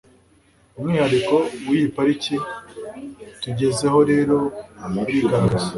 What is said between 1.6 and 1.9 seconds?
w'iyi